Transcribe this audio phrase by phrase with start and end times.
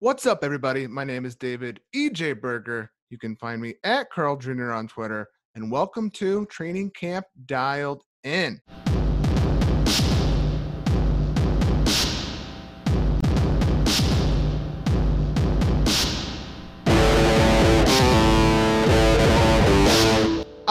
[0.00, 0.86] What's up, everybody?
[0.86, 2.90] My name is David EJ Berger.
[3.08, 4.72] You can find me at Carl Jr.
[4.72, 5.26] on Twitter.
[5.54, 8.60] And welcome to Training Camp Dialed In.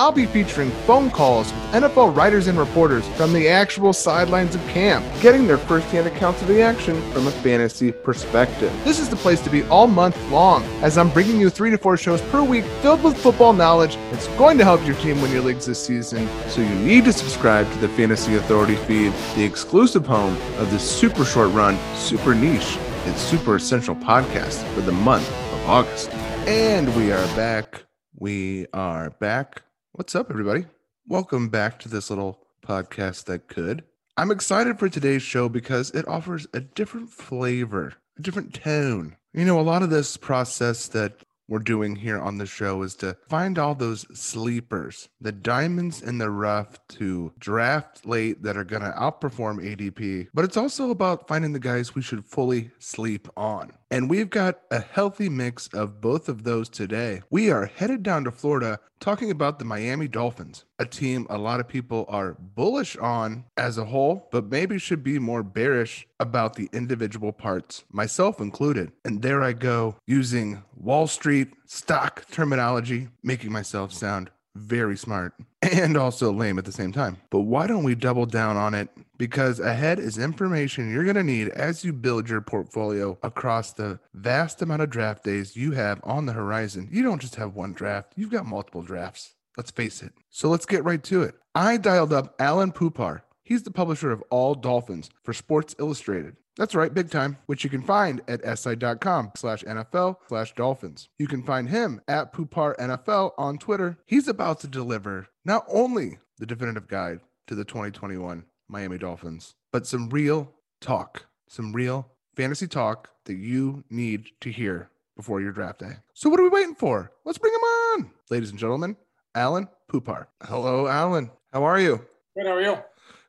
[0.05, 4.61] I'll be featuring phone calls with NFL writers and reporters from the actual sidelines of
[4.67, 8.71] camp, getting their firsthand accounts of the action from a fantasy perspective.
[8.83, 11.77] This is the place to be all month long, as I'm bringing you three to
[11.79, 15.31] four shows per week filled with football knowledge that's going to help your team win
[15.31, 16.29] your leagues this season.
[16.49, 20.77] So you need to subscribe to the Fantasy Authority feed, the exclusive home of the
[20.77, 22.77] super short run, super niche,
[23.07, 26.11] and super essential podcast for the month of August.
[26.45, 27.85] And we are back.
[28.19, 29.63] We are back.
[29.97, 30.65] What's up, everybody?
[31.07, 33.85] Welcome back to this little podcast that could.
[34.17, 39.15] I'm excited for today's show because it offers a different flavor, a different tone.
[39.31, 42.95] You know, a lot of this process that we're doing here on the show is
[42.95, 48.63] to find all those sleepers, the diamonds in the rough to draft late that are
[48.65, 50.27] going to outperform ADP.
[50.33, 53.71] But it's also about finding the guys we should fully sleep on.
[53.91, 57.21] And we've got a healthy mix of both of those today.
[57.29, 61.59] We are headed down to Florida talking about the Miami Dolphins, a team a lot
[61.59, 66.55] of people are bullish on as a whole, but maybe should be more bearish about
[66.55, 68.91] the individual parts, myself included.
[69.03, 75.97] And there I go using Wall Street stock terminology, making myself sound very smart and
[75.97, 77.17] also lame at the same time.
[77.29, 78.89] But why don't we double down on it?
[79.17, 83.99] Because ahead is information you're going to need as you build your portfolio across the
[84.13, 86.89] vast amount of draft days you have on the horizon.
[86.91, 89.35] You don't just have one draft, you've got multiple drafts.
[89.57, 90.11] Let's face it.
[90.29, 91.35] So let's get right to it.
[91.53, 93.23] I dialed up Alain Poupart.
[93.43, 96.35] He's the publisher of All Dolphins for Sports Illustrated.
[96.57, 101.09] That's right, big time, which you can find at si.com slash NFL slash dolphins.
[101.19, 103.97] You can find him at Poupart NFL on Twitter.
[104.05, 109.85] He's about to deliver not only the definitive guide to the 2021 Miami Dolphins, but
[109.87, 115.79] some real talk, some real fantasy talk that you need to hear before your draft
[115.79, 115.93] day.
[116.13, 117.11] So what are we waiting for?
[117.23, 118.11] Let's bring him on.
[118.29, 118.97] Ladies and gentlemen,
[119.33, 120.29] Alain Poupart.
[120.43, 121.29] Hello, Alain.
[121.53, 122.05] How are you?
[122.35, 122.47] Good.
[122.47, 122.77] How are you?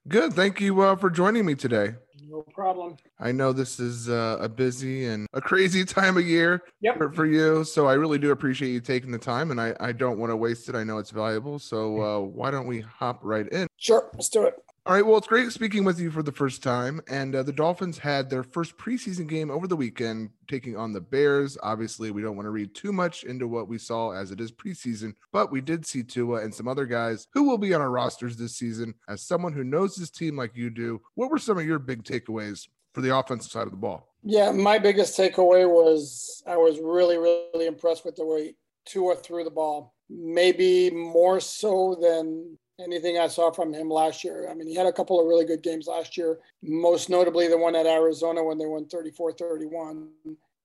[0.08, 0.32] Good.
[0.32, 1.94] Thank you uh, for joining me today.
[2.28, 2.96] No problem.
[3.20, 6.96] I know this is uh, a busy and a crazy time of year Yep.
[6.98, 7.62] for, for you.
[7.62, 10.36] So I really do appreciate you taking the time and I, I don't want to
[10.36, 10.74] waste it.
[10.74, 11.58] I know it's valuable.
[11.60, 13.68] So uh, why don't we hop right in?
[13.76, 14.10] Sure.
[14.14, 14.54] Let's do it.
[14.86, 15.04] All right.
[15.04, 17.00] Well, it's great speaking with you for the first time.
[17.08, 21.00] And uh, the Dolphins had their first preseason game over the weekend, taking on the
[21.00, 21.58] Bears.
[21.60, 24.52] Obviously, we don't want to read too much into what we saw as it is
[24.52, 27.90] preseason, but we did see Tua and some other guys who will be on our
[27.90, 28.94] rosters this season.
[29.08, 32.04] As someone who knows this team like you do, what were some of your big
[32.04, 34.14] takeaways for the offensive side of the ball?
[34.22, 34.52] Yeah.
[34.52, 38.54] My biggest takeaway was I was really, really impressed with the way
[38.84, 39.94] Tua threw the ball.
[40.08, 44.48] Maybe more so than anything I saw from him last year.
[44.50, 47.58] I mean, he had a couple of really good games last year, most notably the
[47.58, 50.08] one at Arizona when they won 34 31.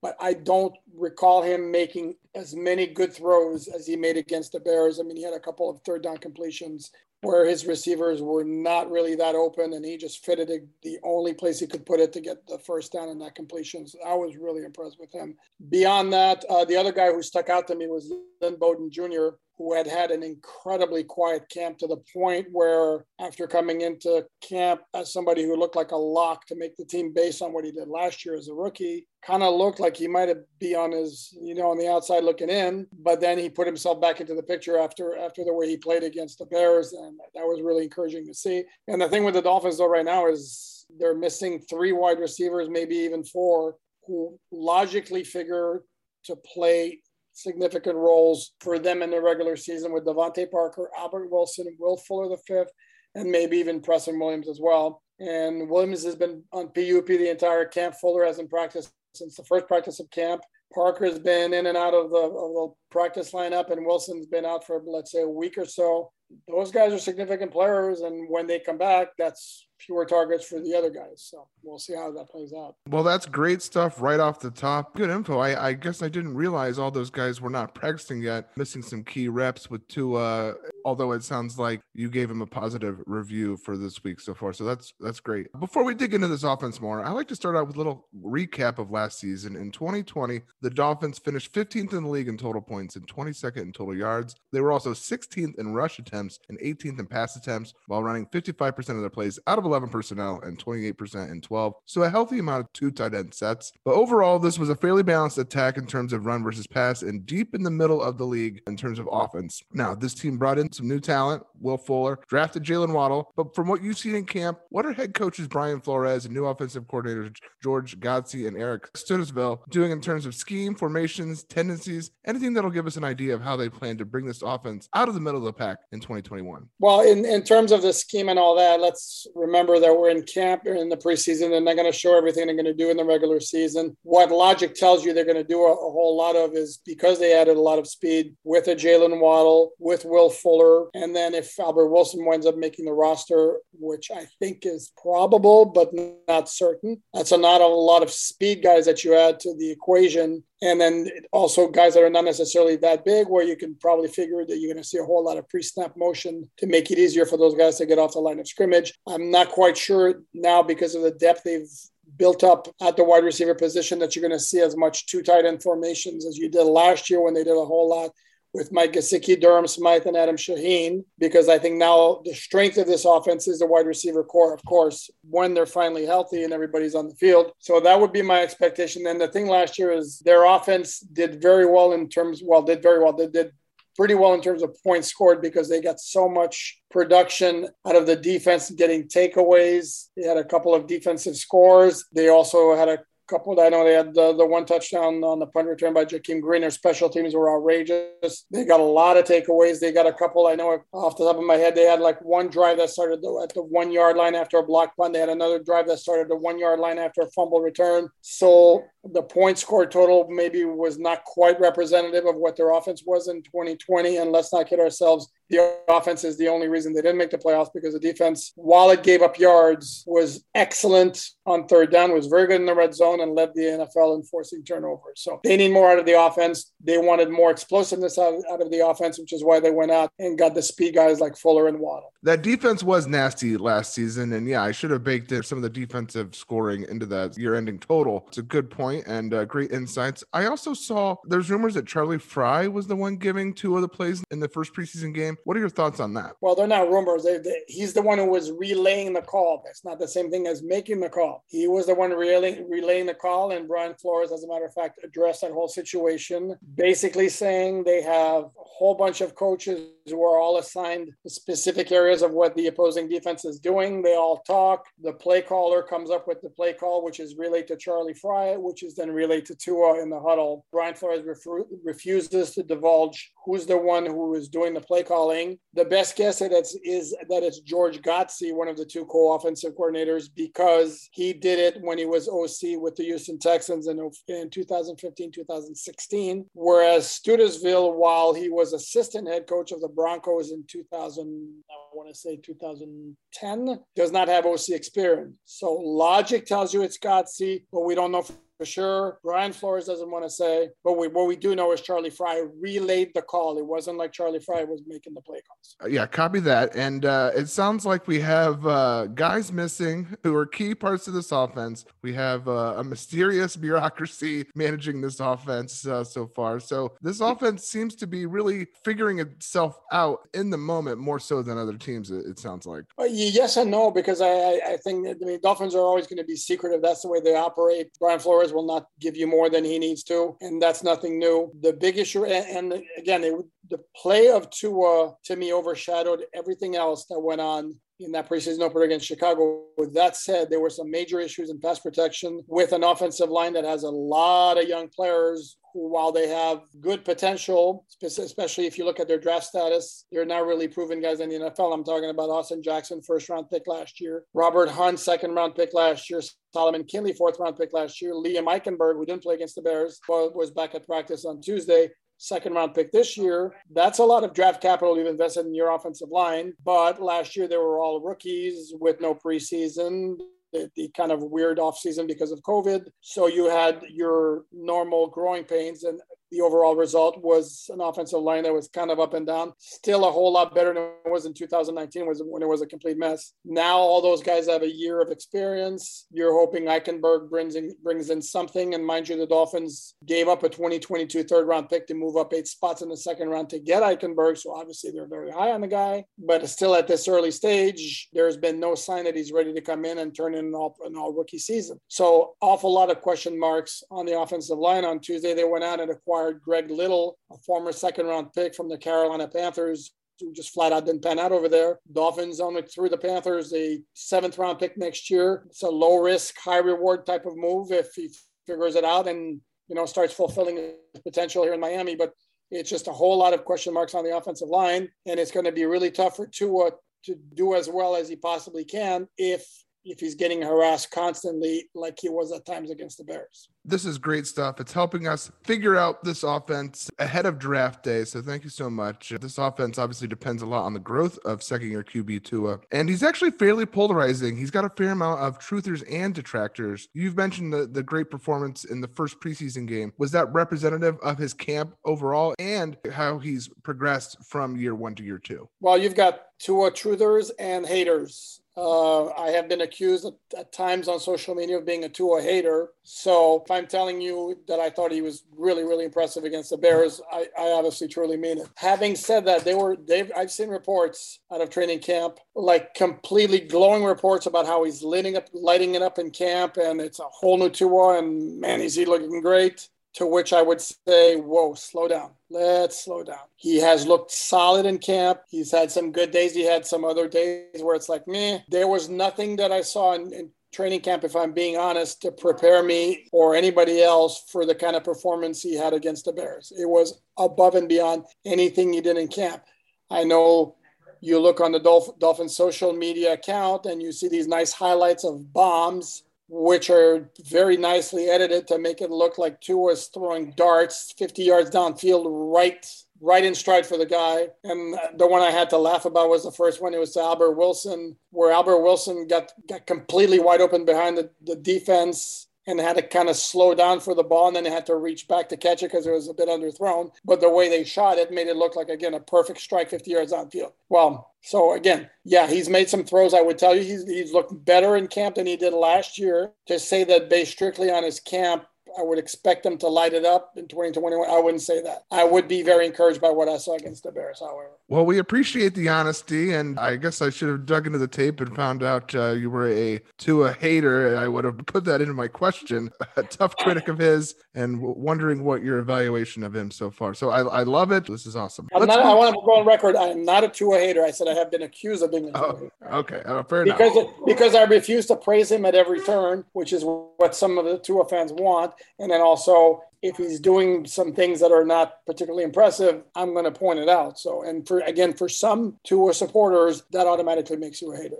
[0.01, 4.59] But I don't recall him making as many good throws as he made against the
[4.59, 4.99] Bears.
[4.99, 8.89] I mean, he had a couple of third down completions where his receivers were not
[8.89, 12.11] really that open and he just fitted it the only place he could put it
[12.11, 13.87] to get the first down in that completion.
[13.87, 15.35] So I was really impressed with him.
[15.69, 18.11] Beyond that, uh, the other guy who stuck out to me was
[18.41, 23.45] Lynn Bowden Jr., who had had an incredibly quiet camp to the point where, after
[23.45, 27.43] coming into camp as somebody who looked like a lock to make the team based
[27.43, 30.29] on what he did last year as a rookie, kind of looked like he might
[30.29, 32.87] have be on his, you know, on the outside looking in.
[33.03, 36.03] But then he put himself back into the picture after after the way he played
[36.03, 38.63] against the Bears, and that was really encouraging to see.
[38.87, 42.67] And the thing with the Dolphins though right now is they're missing three wide receivers,
[42.67, 43.75] maybe even four,
[44.07, 45.83] who logically figure
[46.25, 46.99] to play
[47.33, 52.29] significant roles for them in the regular season with DeVante Parker, Albert Wilson, Will Fuller
[52.29, 52.71] the fifth,
[53.15, 55.01] and maybe even Preston Williams as well.
[55.19, 57.95] And Williams has been on PUP the entire camp.
[58.01, 60.41] Fuller hasn't practiced since the first practice of camp.
[60.73, 64.65] Parker's been in and out of the, of the practice lineup, and Wilson's been out
[64.65, 66.11] for let's say a week or so.
[66.47, 70.75] Those guys are significant players, and when they come back, that's fewer targets for the
[70.75, 71.27] other guys.
[71.29, 72.75] So we'll see how that plays out.
[72.89, 74.95] Well, that's great stuff right off the top.
[74.95, 75.39] Good info.
[75.39, 79.03] I, I guess I didn't realize all those guys were not practicing yet, missing some
[79.03, 80.53] key reps with Tua.
[80.85, 84.53] Although it sounds like you gave him a positive review for this week so far,
[84.53, 85.47] so that's that's great.
[85.59, 88.07] Before we dig into this offense more, I like to start out with a little
[88.23, 89.55] recap of last season.
[89.55, 93.71] In 2020, the Dolphins finished 15th in the league in total points and 22nd in
[93.71, 94.35] total yards.
[94.51, 98.77] They were also 16th in rush attempts and 18th in pass attempts, while running 55%
[98.89, 101.73] of their plays out of 11 personnel and 28% in 12.
[101.85, 103.71] So a healthy amount of two tight end sets.
[103.83, 107.25] But overall, this was a fairly balanced attack in terms of run versus pass and
[107.25, 109.61] deep in the middle of the league in terms of offense.
[109.73, 113.31] Now, this team brought in some new talent, Will Fuller, drafted Jaylen Waddle.
[113.35, 116.45] But from what you've seen in camp, what are head coaches Brian Flores and new
[116.45, 122.53] offensive coordinators George Godsey and Eric Studesville doing in terms of scheme, formations, tendencies, anything
[122.53, 125.13] that'll give us an idea of how they plan to bring this offense out of
[125.13, 126.67] the middle of the pack in 2021?
[126.79, 130.23] Well, in, in terms of the scheme and all that, let's remember that we're in
[130.23, 132.97] camp in the preseason and they're going to show everything they're going to do in
[132.97, 133.95] the regular season.
[134.03, 137.19] What logic tells you they're going to do a, a whole lot of is because
[137.19, 141.33] they added a lot of speed with a Jaylen Waddle, with Will Fuller, and then
[141.33, 145.89] if Albert Wilson winds up making the roster, which I think is probable but
[146.27, 149.71] not certain, that's a, not a lot of speed guys that you add to the
[149.71, 154.07] equation and then also guys that are not necessarily that big, where you can probably
[154.07, 156.99] figure that you're going to see a whole lot of pre-snap motion to make it
[156.99, 158.93] easier for those guys to get off the line of scrimmage.
[159.07, 161.69] I'm not quite sure now because of the depth they've
[162.17, 165.21] built up at the wide receiver position that you're going to see as much two
[165.21, 168.11] tight end formations as you did last year when they did a whole lot
[168.53, 172.87] with Mike Gesicki, Durham Smythe, and Adam Shaheen, because I think now the strength of
[172.87, 176.95] this offense is the wide receiver corps, of course, when they're finally healthy and everybody's
[176.95, 177.53] on the field.
[177.59, 179.07] So that would be my expectation.
[179.07, 182.81] And the thing last year is their offense did very well in terms, well, did
[182.81, 183.13] very well.
[183.13, 183.51] They did
[183.95, 188.05] pretty well in terms of points scored because they got so much production out of
[188.05, 190.07] the defense getting takeaways.
[190.15, 192.05] They had a couple of defensive scores.
[192.13, 192.99] They also had a
[193.31, 193.59] couple.
[193.59, 196.61] I know they had the, the one touchdown on the punt return by Jakeem Grant.
[196.61, 198.45] Their special teams were outrageous.
[198.51, 199.79] They got a lot of takeaways.
[199.79, 200.47] They got a couple.
[200.47, 203.23] I know off the top of my head, they had like one drive that started
[203.41, 205.13] at the one yard line after a block punt.
[205.13, 208.09] They had another drive that started the one yard line after a fumble return.
[208.21, 213.29] So the point score total maybe was not quite representative of what their offense was
[213.29, 214.17] in 2020.
[214.17, 217.37] And let's not kid ourselves, the offense is the only reason they didn't make the
[217.37, 222.27] playoffs because the defense, while it gave up yards, was excellent on third down, was
[222.27, 225.17] very good in the red zone, and led the NFL in forcing turnovers.
[225.17, 226.71] So they need more out of the offense.
[226.83, 230.11] They wanted more explosiveness out, out of the offense, which is why they went out
[230.19, 232.13] and got the speed guys like Fuller and Waddle.
[232.23, 234.33] That defense was nasty last season.
[234.33, 237.55] And yeah, I should have baked in some of the defensive scoring into that year
[237.55, 238.25] ending total.
[238.27, 240.23] It's a good point and uh, great insights.
[240.31, 243.89] I also saw there's rumors that Charlie Frye was the one giving two of the
[243.89, 245.35] plays in the first preseason game.
[245.43, 246.35] What are your thoughts on that?
[246.41, 247.23] Well, they're not rumors.
[247.23, 249.61] They, they, he's the one who was relaying the call.
[249.65, 251.43] That's not the same thing as making the call.
[251.47, 254.73] He was the one relaying, relaying the call, and Brian Flores, as a matter of
[254.73, 260.23] fact, addressed that whole situation, basically saying they have a whole bunch of coaches who
[260.23, 264.01] are all assigned specific areas of what the opposing defense is doing.
[264.01, 264.85] They all talk.
[265.01, 268.55] The play caller comes up with the play call, which is relayed to Charlie Frye,
[268.57, 270.65] which is then relayed to Tua in the huddle.
[270.71, 275.57] Brian Flores ref- refuses to divulge who's the one who is doing the play calling.
[275.73, 280.29] The best guess is, is that it's George Godsey, one of the two co-offensive coordinators,
[280.35, 285.31] because he did it when he was OC with the Houston Texans in, in 2015,
[285.31, 286.45] 2016.
[286.53, 292.09] Whereas Studesville, while he was assistant head coach of the Broncos in 2000, I want
[292.09, 295.35] to say 2010, does not have OC experience.
[295.45, 298.25] So logic tells you it's Godsey, but we don't know
[298.61, 299.19] for sure.
[299.23, 302.43] Brian Flores doesn't want to say, but we, what we do know is Charlie Frye
[302.59, 303.57] relayed the call.
[303.57, 305.75] It wasn't like Charlie Frye was making the play calls.
[305.83, 306.75] Uh, yeah, copy that.
[306.75, 311.15] And uh, it sounds like we have uh, guys missing who are key parts of
[311.15, 311.85] this offense.
[312.03, 316.59] We have uh, a mysterious bureaucracy managing this offense uh, so far.
[316.59, 321.41] So this offense seems to be really figuring itself out in the moment more so
[321.41, 322.11] than other teams.
[322.11, 322.83] It, it sounds like.
[322.99, 326.23] Uh, yes and no, because I, I think I mean Dolphins are always going to
[326.23, 326.83] be secretive.
[326.83, 327.89] That's the way they operate.
[327.99, 331.51] Brian Flores will not give you more than he needs to, and that's nothing new.
[331.61, 333.33] The big issue, and, and again, it,
[333.69, 338.61] the play of Tua to me overshadowed everything else that went on in that preseason
[338.61, 339.63] opener against Chicago.
[339.77, 343.53] With that said, there were some major issues in pass protection with an offensive line
[343.53, 348.77] that has a lot of young players who, while they have good potential, especially if
[348.77, 351.73] you look at their draft status, they're not really proven guys in the NFL.
[351.73, 355.73] I'm talking about Austin Jackson, first round pick last year, Robert Hunt, second round pick
[355.73, 356.21] last year,
[356.53, 359.99] Solomon Kindley, fourth round pick last year, Liam Eichenberg, who didn't play against the Bears,
[360.07, 361.89] but was back at practice on Tuesday.
[362.21, 363.53] Second round pick this year.
[363.73, 366.53] That's a lot of draft capital you've invested in your offensive line.
[366.63, 370.17] But last year they were all rookies with no preseason
[370.53, 372.87] the, the, kind of weird off season because of COVID.
[372.99, 375.99] So you had your normal growing pains, and
[376.31, 379.53] the overall result was an offensive line that was kind of up and down.
[379.57, 382.67] Still a whole lot better than it was in 2019, was when it was a
[382.67, 383.33] complete mess.
[383.45, 386.07] Now all those guys have a year of experience.
[386.11, 388.73] You're hoping Eichenberg brings in brings in something.
[388.73, 392.33] And mind you, the Dolphins gave up a 2022 third round pick to move up
[392.33, 394.37] eight spots in the second round to get Eichenberg.
[394.37, 396.05] So obviously they're very high on the guy.
[396.17, 399.85] But still at this early stage, there's been no sign that he's ready to come
[399.85, 401.79] in and turn in an all, an all rookie season.
[401.87, 404.85] So awful lot of question marks on the offensive line.
[404.85, 408.55] On Tuesday, they went out and acquired acquired Greg Little, a former second round pick
[408.55, 411.79] from the Carolina Panthers, who just flat out didn't pan out over there.
[411.91, 415.43] Dolphins only threw the Panthers a seventh round pick next year.
[415.47, 418.09] It's a low risk, high reward type of move if he
[418.45, 421.95] figures it out and you know starts fulfilling his potential here in Miami.
[421.95, 422.13] But
[422.51, 425.45] it's just a whole lot of question marks on the offensive line, and it's going
[425.45, 426.71] to be really tough for Tua
[427.05, 429.43] to do as well as he possibly can if
[429.83, 433.49] if he's getting harassed constantly like he was at times against the Bears.
[433.63, 434.59] This is great stuff.
[434.59, 438.03] It's helping us figure out this offense ahead of draft day.
[438.05, 439.13] So thank you so much.
[439.21, 442.59] This offense obviously depends a lot on the growth of second year QB Tua.
[442.71, 444.35] And he's actually fairly polarizing.
[444.35, 446.87] He's got a fair amount of truthers and detractors.
[446.93, 449.93] You've mentioned the, the great performance in the first preseason game.
[449.97, 455.03] Was that representative of his camp overall and how he's progressed from year one to
[455.03, 455.47] year two?
[455.59, 458.40] Well, you've got Tua truthers and haters.
[458.57, 462.21] Uh, I have been accused at, at, times on social media of being a Tua
[462.21, 462.71] hater.
[462.83, 466.57] So if I'm telling you that I thought he was really, really impressive against the
[466.57, 468.49] Bears, I, I obviously truly mean it.
[468.57, 473.39] Having said that, they were they've I've seen reports out of training camp, like completely
[473.39, 477.03] glowing reports about how he's lighting up, lighting it up in camp, and it's a
[477.03, 479.69] whole new Tua, and man, is he looking great.
[479.95, 482.11] To which I would say, whoa, slow down.
[482.29, 483.27] Let's slow down.
[483.35, 485.19] He has looked solid in camp.
[485.29, 486.33] He's had some good days.
[486.33, 488.39] He had some other days where it's like, meh.
[488.47, 492.11] There was nothing that I saw in, in training camp, if I'm being honest, to
[492.11, 496.53] prepare me or anybody else for the kind of performance he had against the Bears.
[496.57, 499.43] It was above and beyond anything he did in camp.
[499.89, 500.55] I know
[501.01, 505.03] you look on the Dolph- Dolphin social media account and you see these nice highlights
[505.03, 510.31] of bombs which are very nicely edited to make it look like Tua is throwing
[510.37, 512.65] darts 50 yards downfield right
[513.01, 514.27] right in stride for the guy.
[514.43, 516.73] And the one I had to laugh about was the first one.
[516.73, 521.35] It was Albert Wilson, where Albert Wilson got, got completely wide open behind the, the
[521.35, 524.65] defense and had to kind of slow down for the ball and then they had
[524.65, 526.91] to reach back to catch it because it was a bit underthrown.
[527.05, 529.91] But the way they shot it made it look like, again, a perfect strike 50
[529.91, 530.53] yards downfield.
[530.69, 533.13] Well, so again, yeah, he's made some throws.
[533.13, 536.31] I would tell you he's, he's looked better in camp than he did last year.
[536.47, 538.45] To say that based strictly on his camp
[538.77, 541.09] I would expect them to light it up in 2021.
[541.09, 541.83] I wouldn't say that.
[541.91, 544.51] I would be very encouraged by what I saw against the Bears, however.
[544.71, 548.21] Well, we appreciate the honesty, and I guess I should have dug into the tape
[548.21, 550.95] and found out uh, you were a Tua hater.
[550.95, 552.71] I would have put that into my question.
[552.95, 556.93] A tough critic of his, and wondering what your evaluation of him so far.
[556.93, 557.85] So I, I love it.
[557.85, 558.47] This is awesome.
[558.53, 559.75] Not, I want to go on record.
[559.75, 560.85] I am not a Tua hater.
[560.85, 562.75] I said I have been accused of being a Tua oh, hater.
[562.75, 563.89] Okay, uh, fair because enough.
[563.89, 567.43] It, because I refuse to praise him at every turn, which is what some of
[567.43, 571.85] the Tua fans want, and then also if he's doing some things that are not
[571.85, 573.99] particularly impressive, I'm going to point it out.
[573.99, 577.97] So, and for again, for some Tua supporters, that automatically makes you a hater.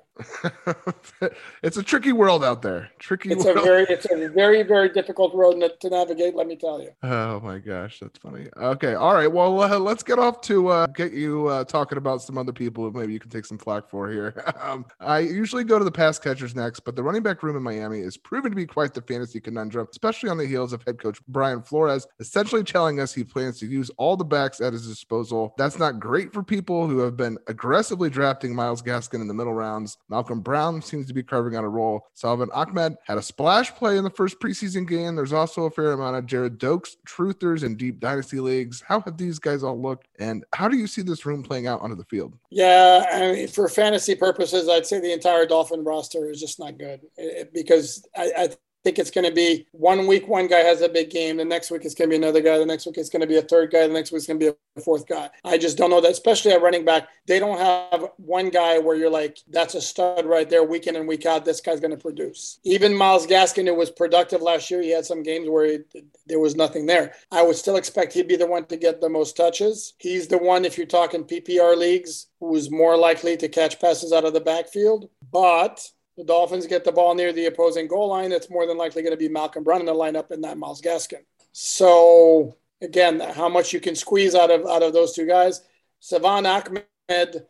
[1.64, 2.90] it's a tricky world out there.
[3.00, 3.32] Tricky.
[3.32, 3.58] It's world.
[3.58, 6.36] a very, it's a very, very difficult road to navigate.
[6.36, 6.90] Let me tell you.
[7.04, 8.48] Oh my gosh, that's funny.
[8.58, 9.32] Okay, all right.
[9.32, 12.92] Well, uh, let's get off to uh, get you uh, talking about some other people.
[12.92, 14.44] Maybe you can take some flack for here.
[14.62, 17.64] um, I usually go to the pass catchers next, but the running back room in
[17.64, 21.00] Miami is proven to be quite the fantasy conundrum, especially on the heels of head
[21.00, 21.62] coach Brian.
[21.62, 25.54] Flores, essentially telling us he plans to use all the backs at his disposal.
[25.58, 29.54] That's not great for people who have been aggressively drafting Myles Gaskin in the middle
[29.54, 29.98] rounds.
[30.12, 32.06] Malcolm Brown seems to be carving out a role.
[32.14, 35.16] Salvon Ahmed had a splash play in the first preseason game.
[35.16, 38.84] There's also a fair amount of Gerrid Doaks, truthers, and deep dynasty leagues.
[38.86, 40.10] How have these guys all looked?
[40.20, 42.38] And how do you see this room playing out onto the field?
[42.50, 46.78] Yeah, I mean, for fantasy purposes, I'd say the entire Dolphin roster is just not
[46.78, 48.50] good it, because I, I
[48.84, 51.72] think it's going to be one week one guy has a big game the next
[51.72, 53.42] week it's going to be another guy the next week it's going to be a
[53.42, 55.30] third guy the next week it's going to be a fourth guy.
[55.44, 58.96] I just don't know that especially at running back they don't have one guy where
[58.96, 61.92] you're like that's a stud right there week in and week out this guy's going
[61.92, 62.60] to produce.
[62.64, 65.80] Even Myles Gaskin who was productive last year he had some games where he,
[66.28, 67.14] there was nothing there.
[67.32, 69.94] I would still expect he'd be the one to get the most touches.
[70.00, 74.26] He's the one if you're talking ppr leagues who's more likely to catch passes out
[74.26, 75.10] of the backfield.
[75.32, 79.02] But the Dolphins get the ball near the opposing goal line, it's more than likely
[79.02, 81.24] going to be Malcolm Brown in the lineup and not Myles Gaskin.
[81.52, 85.64] So again, how much you can squeeze out of out of those two guys.
[86.00, 87.48] Salvon Ahmed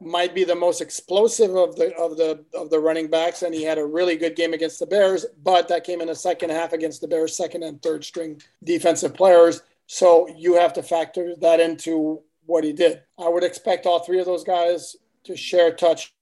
[0.00, 3.62] might be the most explosive of the of the of the running backs, and he
[3.62, 5.26] had a really good game against the Bears.
[5.42, 9.12] But that came in the second half against the Bears' second and third string defensive
[9.12, 9.60] players.
[9.86, 13.02] So you have to factor that into what he did.
[13.18, 16.14] I would expect all three of those guys to share touch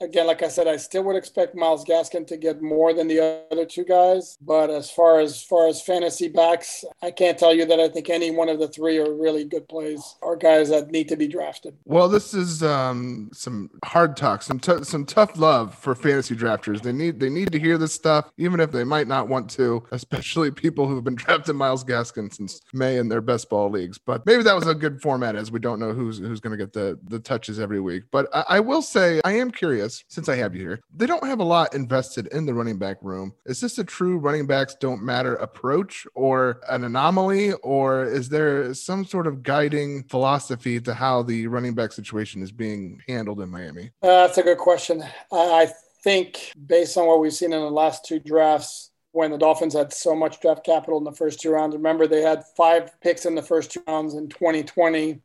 [0.00, 3.44] Again, like I said, I still would expect Myles Gaskin to get more than the
[3.50, 4.36] other two guys.
[4.40, 8.10] But as far as far as fantasy backs, I can't tell you that I think
[8.10, 11.28] any one of the three are really good plays or guys that need to be
[11.28, 11.76] drafted.
[11.84, 16.82] Well, this is um, some hard talk, some t- some tough love for fantasy drafters.
[16.82, 19.84] They need they need to hear this stuff, even if they might not want to,
[19.92, 23.98] especially people who've been drafting Myles Gaskin since May in their best ball leagues.
[23.98, 26.62] But maybe that was a good format, as we don't know who's who's going to
[26.62, 28.04] get the the touches every week.
[28.10, 31.26] But I, I will say I am curious, since I have you here, they don't
[31.26, 33.34] have a lot invested in the running back room.
[33.46, 38.74] Is this a true running backs don't matter approach or an anomaly, or is there
[38.74, 43.50] some sort of guiding philosophy to how the running back situation is being handled in
[43.50, 43.90] Miami?
[44.02, 45.04] Uh, that's a good question.
[45.32, 45.70] I
[46.02, 49.92] think, based on what we've seen in the last two drafts, when the Dolphins had
[49.92, 51.76] so much draft capital in the first two rounds.
[51.76, 55.20] Remember, they had five picks in the first two rounds in 2020.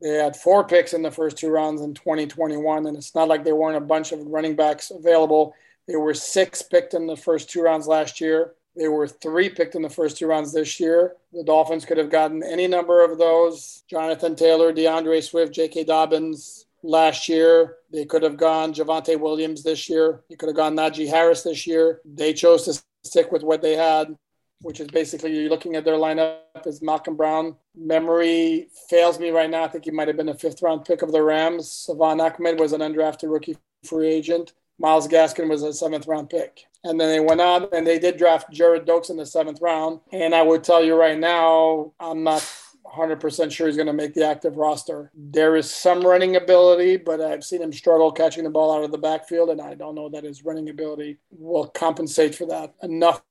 [0.00, 3.44] They had four picks in the first two rounds in 2021, and it's not like
[3.44, 5.54] there weren't a bunch of running backs available.
[5.88, 8.52] There were six picked in the first two rounds last year.
[8.74, 11.14] There were three picked in the first two rounds this year.
[11.32, 15.84] The Dolphins could have gotten any number of those Jonathan Taylor, D'Andre Swift, J.K.
[15.84, 17.76] Dobbins last year.
[17.90, 20.20] They could have gone Javonte Williams this year.
[20.28, 22.02] They could have gone Najee Harris this year.
[22.04, 24.14] They chose to stick with what they had
[24.62, 27.56] which is basically you're looking at their lineup is Malcolm Brown.
[27.76, 29.64] Memory fails me right now.
[29.64, 31.70] I think he might have been a fifth round pick of the Rams.
[31.70, 34.52] Salvon Ahmed was an undrafted rookie free agent.
[34.78, 36.66] Miles Gaskin was a seventh round pick.
[36.84, 40.00] And then they went on and they did draft Gerrid Doaks in the seventh round.
[40.12, 42.42] And I would tell you right now, I'm not
[42.86, 45.10] 100% sure he's going to make the active roster.
[45.14, 48.92] There is some running ability, but I've seen him struggle catching the ball out of
[48.92, 53.22] the backfield, and I don't know that his running ability will compensate for that enough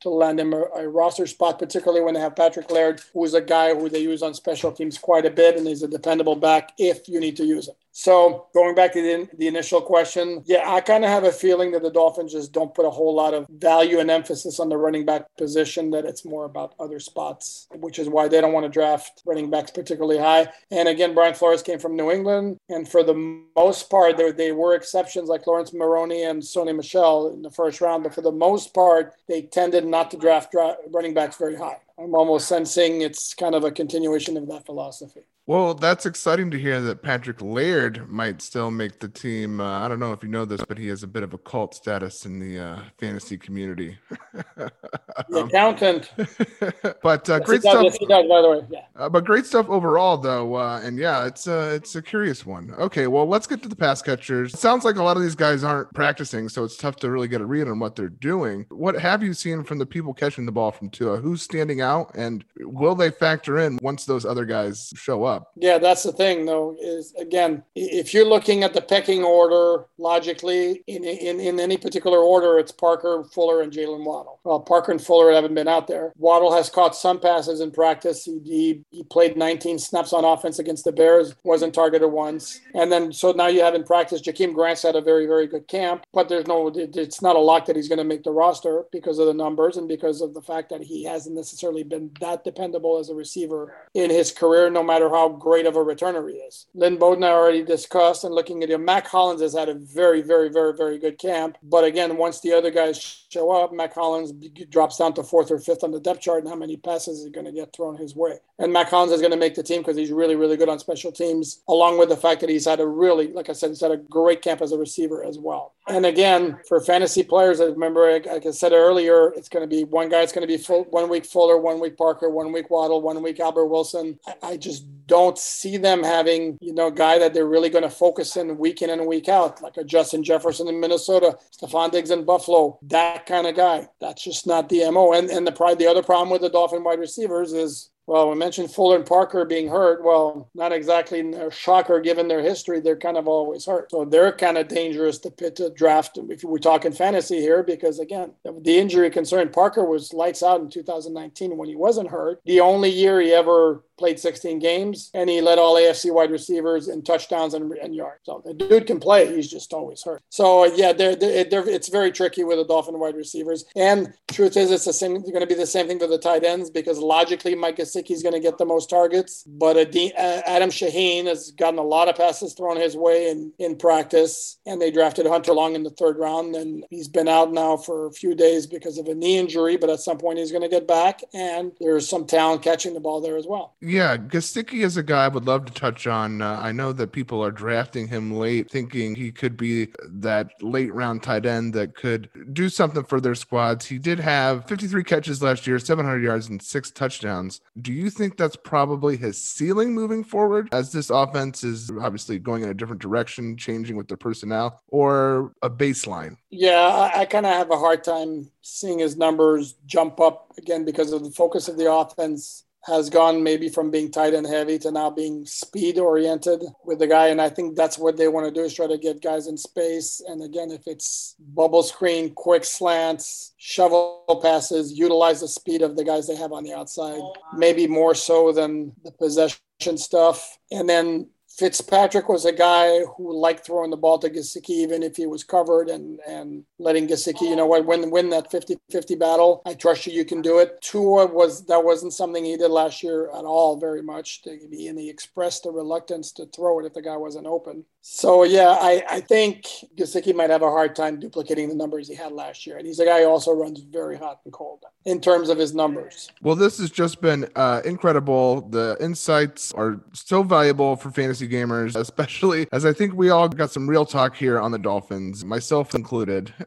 [0.00, 3.34] to land him a, a, roster spot, particularly when they have Patrick Laird, who is
[3.34, 6.36] a guy who they use on special teams quite a bit, and he's a dependable
[6.36, 7.74] back if you need to use him.
[7.92, 11.72] So going back to the, the initial question, yeah, I kind of have a feeling
[11.72, 14.76] that the Dolphins just don't put a whole lot of value and emphasis on the
[14.76, 18.64] running back position, that it's more about other spots, which is why they don't want
[18.64, 20.48] to draft running backs particularly high.
[20.70, 24.52] And again, Brian Flores came from New England, and for the most part, there, they
[24.52, 28.32] were exceptions like Laurence Maroney and Sony Michel in the first round, but for the
[28.32, 31.78] most part, they tended not to draft dra- running backs very high.
[32.00, 35.20] I'm almost sensing it's kind of a continuation of that philosophy.
[35.46, 39.60] Well, that's exciting to hear that Patrick Laird might still make the team.
[39.60, 41.38] Uh, I don't know if you know this, but he has a bit of a
[41.38, 43.98] cult status in the uh, fantasy community.
[45.28, 46.12] the accountant.
[47.02, 48.08] but uh, great does, stuff.
[48.08, 48.66] Does, by the way.
[48.70, 48.80] Yeah.
[48.96, 50.54] Uh, but great stuff overall, though.
[50.54, 52.72] Uh, and yeah, it's a it's a curious one.
[52.78, 54.54] Okay, well, let's get to the pass catchers.
[54.54, 57.28] It sounds like a lot of these guys aren't practicing, so it's tough to really
[57.28, 58.66] get a read on what they're doing.
[58.70, 61.18] What have you seen from the people catching the ball from Tua?
[61.18, 65.52] Who's standing out, and will they factor in once those other guys show up?
[65.56, 66.76] Yeah, that's the thing, though.
[66.80, 72.18] Is again, if you're looking at the pecking order logically, in in, in any particular
[72.18, 74.40] order, it's Parker, Fuller, and Jalen Waddle.
[74.44, 76.12] Well, Parker and Fuller haven't been out there.
[76.16, 78.24] Waddle has caught some passes in practice.
[78.24, 83.12] He, he, played 19 snaps on offense against the Bears, wasn't targeted once, and then
[83.12, 84.20] so now you have in practice.
[84.20, 87.66] Jakeem Grant's had a very very good camp, but there's no, it's not a lock
[87.66, 90.42] that he's going to make the roster because of the numbers and because of the
[90.42, 94.82] fact that he hasn't necessarily been that dependable as a receiver in his career, no
[94.82, 96.66] matter how great of a returner he is.
[96.74, 100.22] Lynn Bowden, I already discussed, and looking at him, Mack Hollins has had a very,
[100.22, 101.56] very, very, very good camp.
[101.62, 104.32] But again, once the other guys show up, Mack Hollins
[104.70, 107.30] drops down to fourth or fifth on the depth chart, and how many passes is
[107.30, 108.38] going to get thrown his way.
[108.58, 110.78] And Mack Hollins is going to make the team because he's really, really good on
[110.78, 113.80] special teams, along with the fact that he's had a really, like I said, he's
[113.80, 115.74] had a great camp as a receiver as well.
[115.88, 119.84] And again, for fantasy players, I remember, like I said earlier, it's going to be
[119.84, 122.70] one guy, it's going to be full, one week Fuller, one week Parker, one week
[122.70, 124.18] Waddle, one week Albert Wilson.
[124.42, 127.90] I just don't see them having, you know, a guy that they're really going to
[127.90, 132.10] focus in week in and week out, like a Justin Jefferson in Minnesota, Stefon Diggs
[132.10, 133.88] in Buffalo, that kind of guy.
[134.00, 135.12] That's just not the MO.
[135.12, 138.36] And and the pride, the other problem with the Dolphin wide receivers is well, we
[138.36, 140.02] mentioned Fuller and Parker being hurt.
[140.02, 142.80] Well, not exactly a shocker given their history.
[142.80, 143.90] They're kind of always hurt.
[143.92, 148.00] So they're kind of dangerous to pit to draft if we're talking fantasy here, because
[148.00, 152.40] again, the injury concern, Parker was lights out in 2019 when he wasn't hurt.
[152.44, 156.88] The only year he ever played 16 games, and he led all AFC wide receivers
[156.88, 158.20] in touchdowns and, and yards.
[158.24, 159.32] So the dude can play.
[159.36, 160.22] He's just always hurt.
[160.30, 163.66] So yeah, they're, they're, it's very tricky with the Dolphin wide receivers.
[163.76, 165.20] And truth is, it's the same.
[165.20, 168.22] Going to be the same thing for the tight ends because logically, Mike Gesicki is
[168.22, 172.54] going to get the most targets, but Adam Shaheen has gotten a lot of passes
[172.54, 176.54] thrown his way in in practice, and they drafted Hunter Long in the third round,
[176.54, 179.90] and he's been out now for a few days because of a knee injury, but
[179.90, 183.20] at some point he's going to get back, and there's some talent catching the ball
[183.20, 183.74] there as well.
[183.80, 186.42] Yeah, Gesicki is a guy I would love to touch on.
[186.42, 190.92] Uh, I know that people are drafting him late, thinking he could be that late
[190.92, 193.86] round tight end that could do something for their squads.
[193.86, 197.60] He did have 53 catches last year, 700 yards, and six touchdowns.
[197.80, 202.62] Do you think that's probably his ceiling moving forward as this offense is obviously going
[202.62, 206.36] in a different direction, changing with their personnel, or a baseline?
[206.50, 210.84] Yeah, I, I kind of have a hard time seeing his numbers jump up again
[210.84, 214.78] because of the focus of the offense has gone maybe from being tight and heavy
[214.78, 217.28] to now being speed oriented with the guy.
[217.28, 219.56] And I think that's what they want to do is try to get guys in
[219.56, 220.22] space.
[220.26, 226.04] And again, if it's bubble screen, quick slants, shovel passes, utilize the speed of the
[226.04, 230.58] guys they have on the outside, oh, maybe more so than the possession stuff.
[230.70, 235.16] And then Fitzpatrick was a guy who liked throwing the ball to Gesicki, even if
[235.16, 239.60] he was covered and, and letting Gesicki, you know what, win, win that 50-50 battle.
[239.66, 240.80] I trust you, you can do it.
[240.80, 244.40] Tua was, that wasn't something he did last year at all very much.
[244.46, 247.84] And he expressed a reluctance to throw it if the guy wasn't open.
[248.02, 252.14] So yeah, I, I think Gesicki might have a hard time duplicating the numbers he
[252.14, 252.78] had last year.
[252.78, 255.74] And he's a guy who also runs very hot and cold in terms of his
[255.74, 256.30] numbers.
[256.40, 258.62] Well, this has just been uh, incredible.
[258.62, 263.70] The insights are so valuable for fantasy gamers, especially as I think we all got
[263.70, 266.52] some real talk here on the Dolphins, myself included.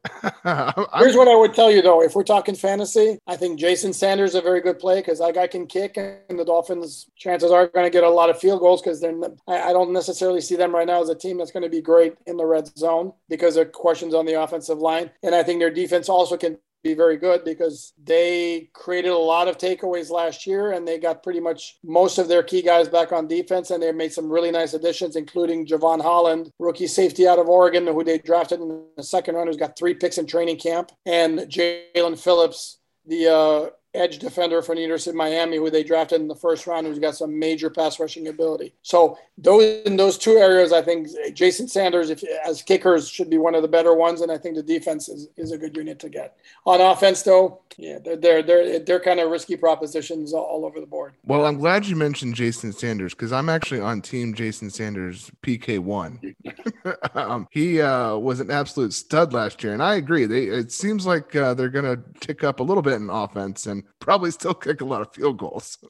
[0.43, 4.31] Here's what I would tell you though: if we're talking fantasy, I think Jason Sanders
[4.31, 7.67] is a very good play because that guy can kick, and the Dolphins' chances are
[7.67, 9.13] going to get a lot of field goals because they're.
[9.47, 12.15] I don't necessarily see them right now as a team that's going to be great
[12.25, 15.71] in the red zone because of questions on the offensive line, and I think their
[15.71, 20.73] defense also can be very good because they created a lot of takeaways last year
[20.73, 23.91] and they got pretty much most of their key guys back on defense and they
[23.91, 28.17] made some really nice additions, including Jevon Holland, rookie safety out of Oregon, who they
[28.17, 32.79] drafted in the second round, who's got three picks in training camp, and Jaelan Phillips,
[33.05, 36.65] the uh, edge defender from the University of Miami, who they drafted in the first
[36.65, 38.73] round, who's got some major pass rushing ability.
[38.81, 43.37] So those in those two areas, I think Jason Sanders, if as kickers, should be
[43.37, 45.99] one of the better ones, and I think the defense is, is a good unit
[45.99, 46.37] to get.
[46.65, 50.79] On offense, though, yeah, they're they're they're, they're kind of risky propositions all, all over
[50.79, 51.13] the board.
[51.25, 55.79] Well, I'm glad you mentioned Jason Sanders because I'm actually on Team Jason Sanders PK
[55.79, 56.35] one.
[57.15, 60.25] um, he uh, was an absolute stud last year, and I agree.
[60.25, 63.67] They it seems like uh, they're going to tick up a little bit in offense
[63.67, 65.77] and probably still kick a lot of field goals.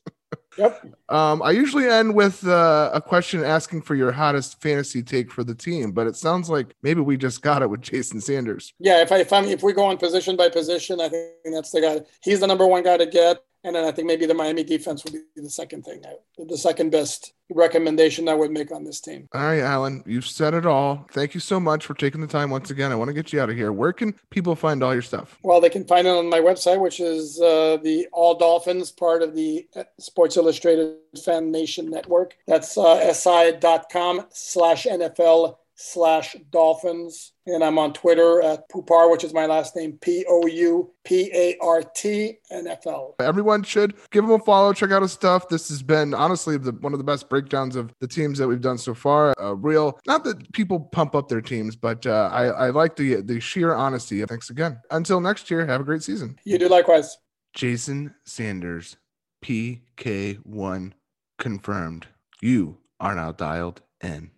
[0.58, 0.86] Yep.
[1.10, 5.43] Um, I usually end with uh, a question asking for your hottest fantasy take for
[5.43, 8.73] the team, but it sounds like maybe we just got it with Jason Sanders.
[8.79, 11.71] Yeah, if I if, I'm, if we go on position by position, I think that's
[11.71, 12.01] the guy.
[12.21, 13.43] He's the number one guy to get.
[13.63, 16.02] And then I think maybe the Miami defense would be the second thing,
[16.38, 19.30] the second best recommendation I would make on this team.
[19.34, 21.06] All right, Alain, you've said it all.
[21.12, 22.91] Thank you so much for taking the time once again.
[22.91, 23.71] I want to get you out of here.
[23.71, 25.38] Where can people find all your stuff?
[25.43, 29.21] Well, they can find it on my website, which is uh, the All Dolphins, part
[29.21, 32.36] of the uh, Sports Illustrated Fan Nation Network.
[32.47, 37.34] That's uh, si.com slash NFL slash Dolphins.
[37.46, 41.30] And I'm on Twitter at Poupart, which is my last name, P O U P
[41.34, 43.16] A R T N F L.
[43.20, 45.50] Everyone should give him a follow, check out his stuff.
[45.50, 48.62] This has been honestly the, one of the best breakdowns of the teams that we've
[48.62, 49.34] done so far.
[49.42, 53.22] Uh, real, not that people pump up their teams, but uh, I, I like the,
[53.22, 54.24] the sheer honesty.
[54.26, 54.80] Thanks again.
[54.92, 56.40] Until next year, have a great season.
[56.46, 57.18] You do likewise.
[57.54, 58.98] Jason Sanders,
[59.44, 60.94] PK1
[61.38, 62.08] confirmed.
[62.42, 64.32] You are now dialed in.